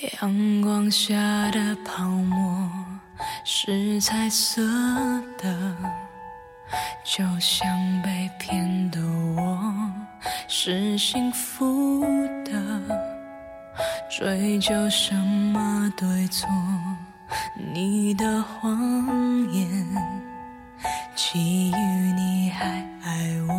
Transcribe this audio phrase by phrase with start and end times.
[0.00, 1.14] 阳光下
[1.50, 2.70] 的泡沫
[3.44, 4.62] 是彩色
[5.36, 5.76] 的，
[7.04, 7.68] 就像
[8.02, 8.98] 被骗的
[9.36, 9.92] 我
[10.48, 12.02] 是幸福
[12.42, 12.52] 的。
[14.08, 16.48] 追究什么对错？
[17.74, 18.78] 你的谎
[19.52, 19.86] 言，
[21.14, 21.76] 基于
[22.16, 22.64] 你还
[23.04, 23.54] 爱我，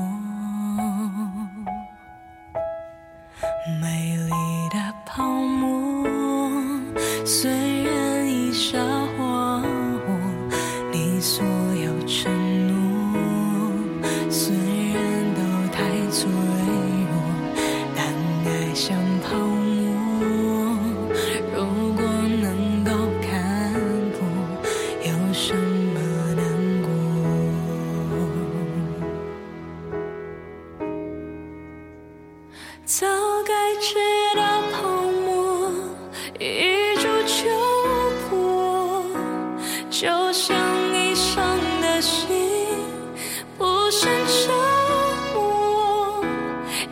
[3.80, 4.53] 美丽。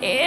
[0.01, 0.20] 예.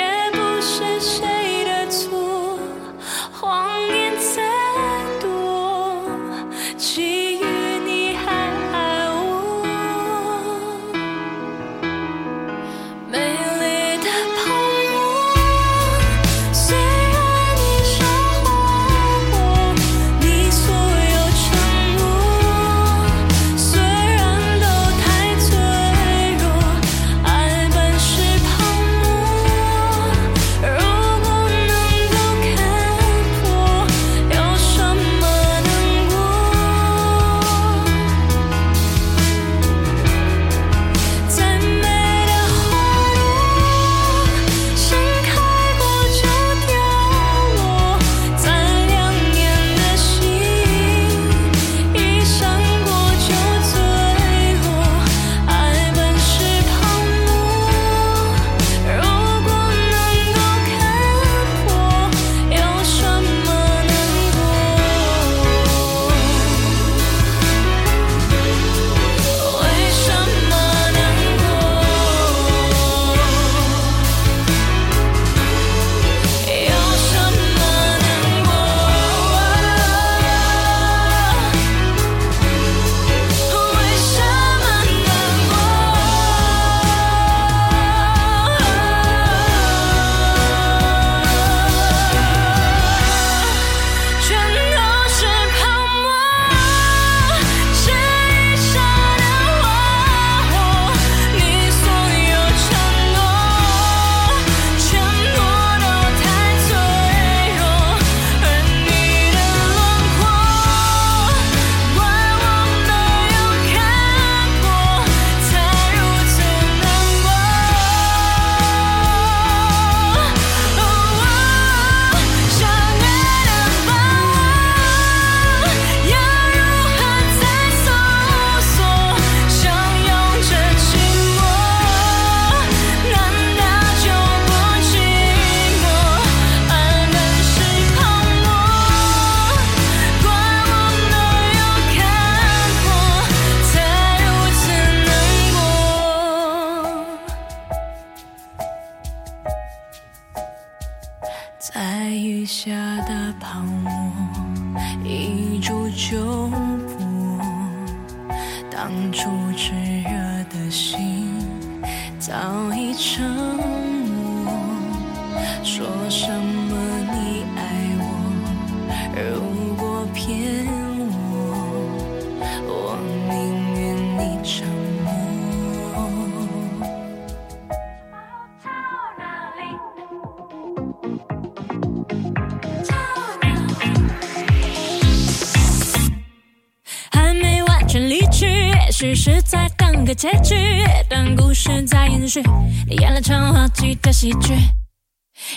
[192.88, 194.54] 你演了场滑稽的喜剧。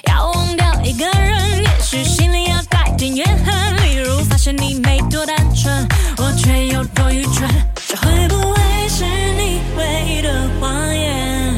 [0.07, 5.87] 要忘掉一个人，也许心里要带点怨恨，例如发现你没多单纯，
[6.17, 7.47] 我却有多愚蠢。
[7.87, 11.53] 这会不会是你唯一的谎言？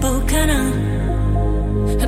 [0.00, 0.70] 不可能，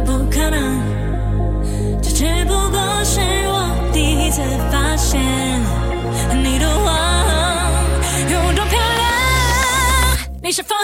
[0.05, 4.41] 不可能，这只不过是我第一次
[4.73, 5.21] 发现
[6.43, 6.95] 你的谎
[8.31, 10.19] 有多漂亮。
[10.43, 10.75] 你是否？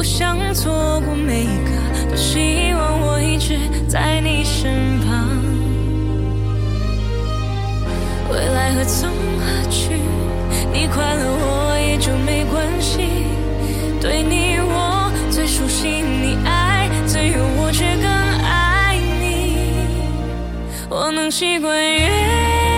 [0.00, 5.28] 不想错过每一个，多希望我一直在你身旁。
[8.30, 9.92] 未来何从何去？
[10.72, 13.26] 你快乐我也就没关系。
[14.00, 18.08] 对你我最熟悉，你爱自由，我却更
[18.42, 19.58] 爱你。
[20.88, 22.69] 我能习惯远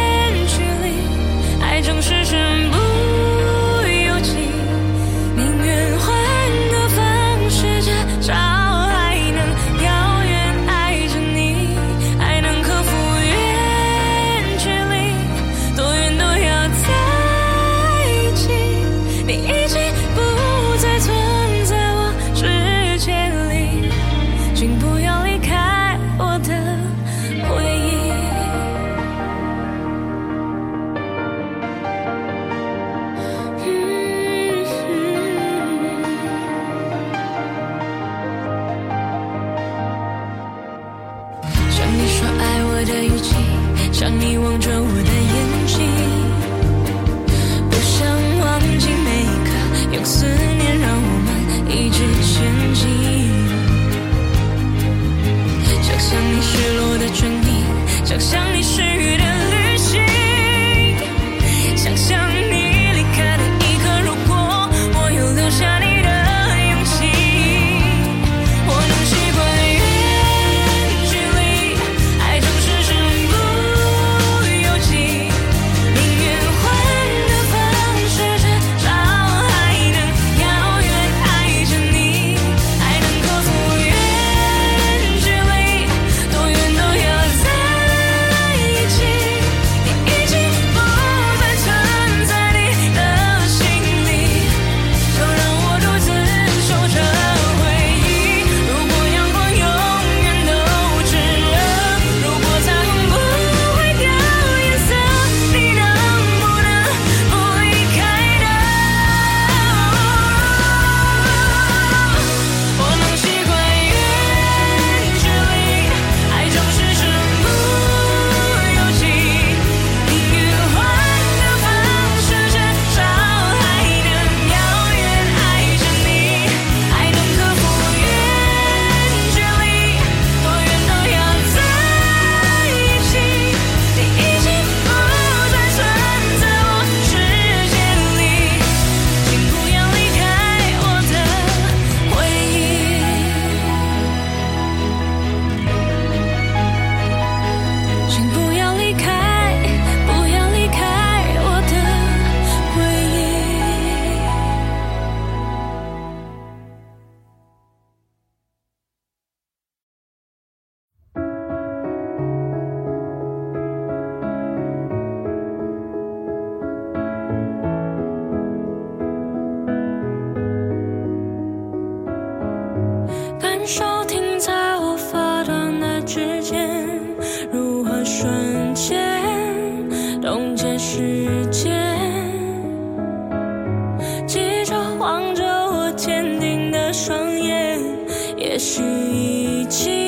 [189.12, 190.02] 一起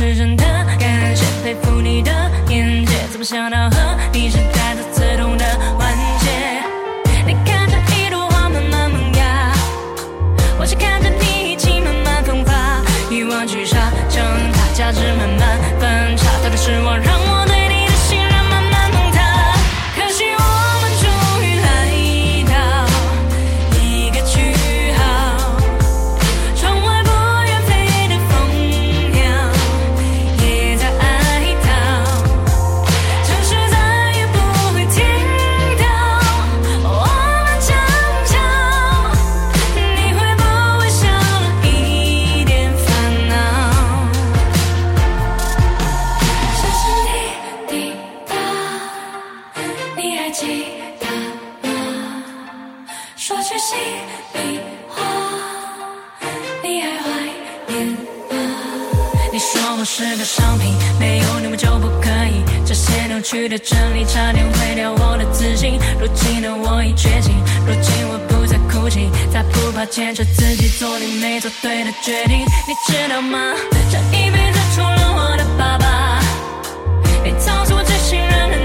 [0.00, 0.44] 是真的
[0.78, 2.10] 感谢佩服你的
[2.48, 3.76] 眼界怎么想到和
[4.14, 4.38] 你是
[63.50, 67.34] 的真理差点毁掉我的自信如今的我已觉醒。
[67.66, 73.52] 如今我不再哭泣再不怕坚持自己做你没做对的决定你知道吗？
[73.90, 76.20] 这一辈子除了我的爸爸
[77.24, 78.56] 你曾是我最信任的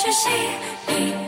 [0.00, 0.30] 学习
[0.86, 1.19] 你。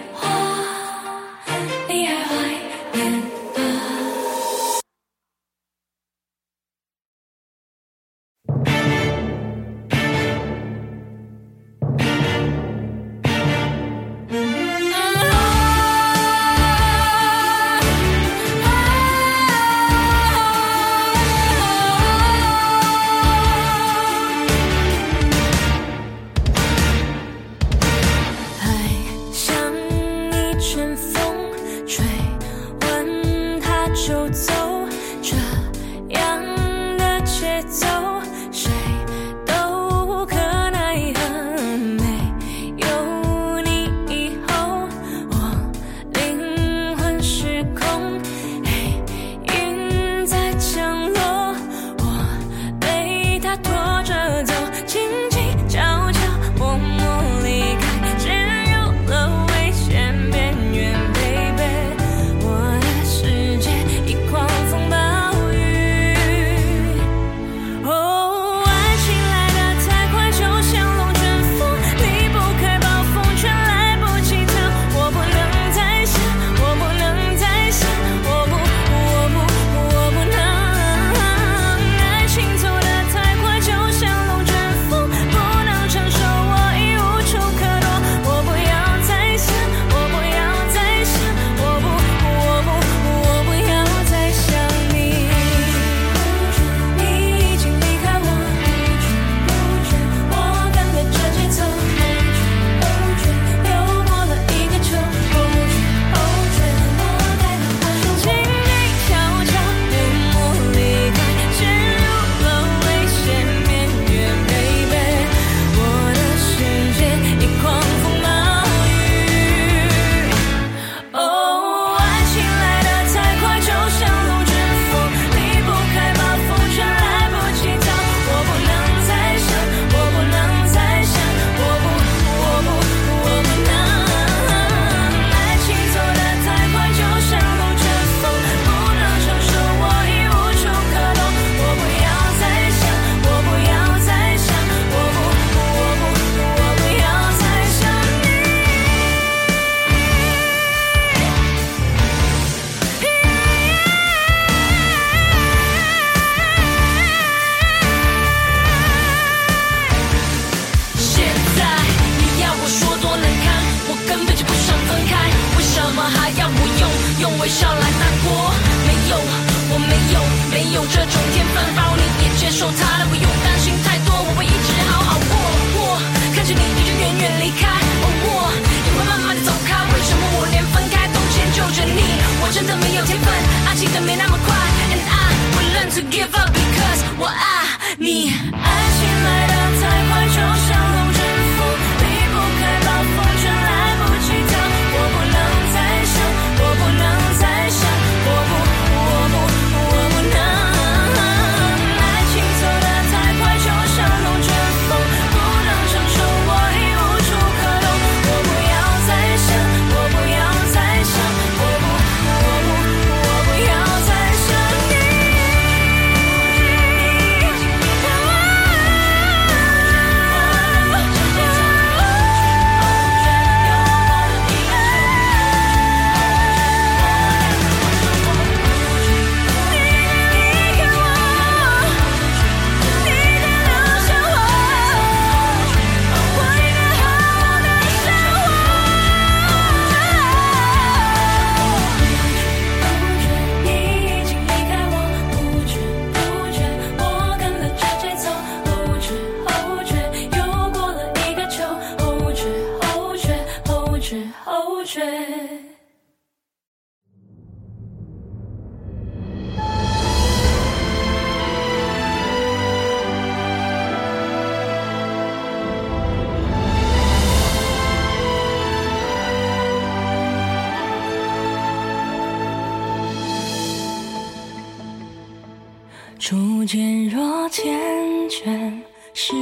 [279.14, 279.34] 誓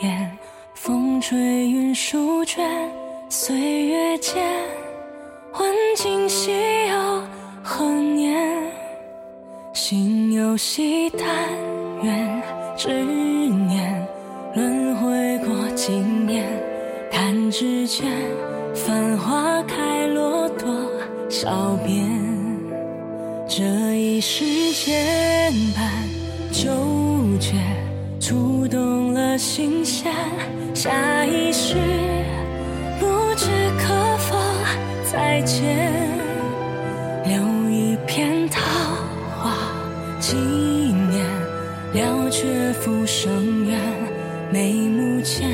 [0.00, 0.38] 言
[0.74, 2.66] 风吹云舒卷，
[3.28, 4.42] 岁月间
[5.52, 6.50] 问今夕
[6.88, 7.22] 又
[7.62, 8.72] 何年。
[9.74, 11.28] 心有喜，但
[12.02, 12.42] 愿
[12.74, 14.08] 执念
[14.54, 16.46] 轮回过经年，
[17.12, 18.10] 弹指间
[18.74, 20.66] 繁花开落多
[21.28, 22.02] 少遍。
[23.46, 23.62] 这
[23.94, 25.90] 一世牵绊
[26.50, 26.70] 纠
[27.38, 27.85] 结。
[28.20, 30.12] 触动了心弦
[30.74, 31.74] 下一世
[32.98, 33.46] 不知
[33.78, 34.36] 可否
[35.12, 36.08] 再见
[37.24, 38.60] 留一片桃
[39.38, 39.52] 花
[40.20, 41.24] 纪念
[41.94, 43.80] 了却浮生缘
[44.52, 45.48] 眉目间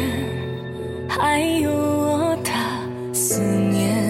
[1.09, 4.01] 还有我的思念。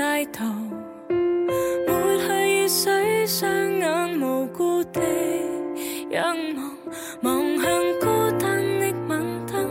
[0.00, 0.46] 街头，
[1.86, 4.98] 抹去雨水，双眼无辜地
[6.08, 6.72] 仰望，
[7.20, 8.06] 望向孤
[8.38, 9.68] 单的晚灯，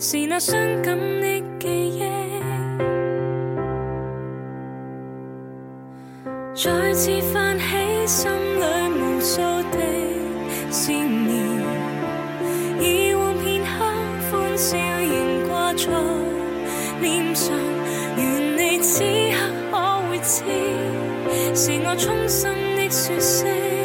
[0.00, 2.02] 是那伤感的记忆，
[6.52, 9.78] 再次泛起心里无数的
[10.68, 11.17] 思念。
[21.60, 23.77] 是我衷心的说声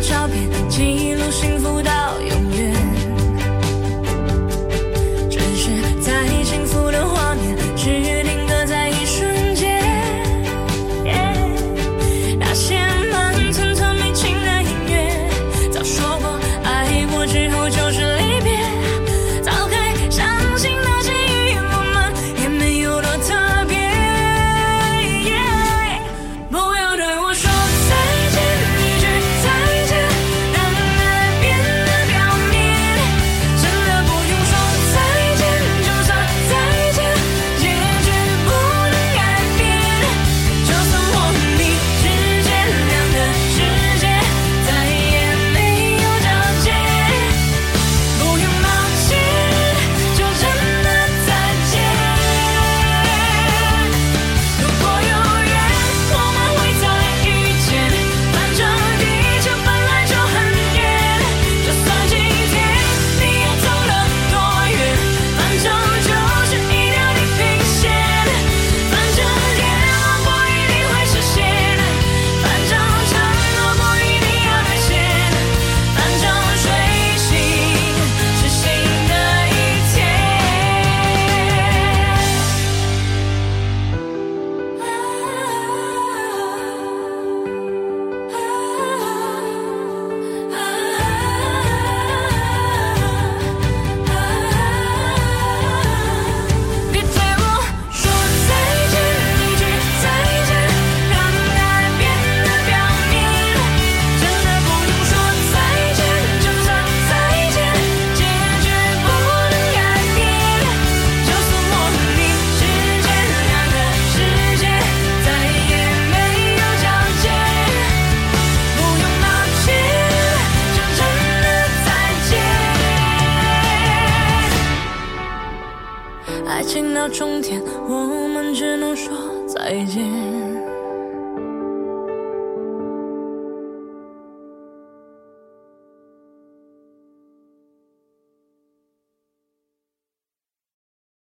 [0.00, 2.53] 照片记录幸福到永远。